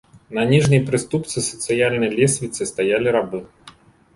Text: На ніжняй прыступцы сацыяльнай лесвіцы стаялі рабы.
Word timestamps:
На 0.35 0.43
ніжняй 0.51 0.81
прыступцы 0.87 1.37
сацыяльнай 1.51 2.11
лесвіцы 2.19 2.61
стаялі 2.73 3.07
рабы. 3.19 3.45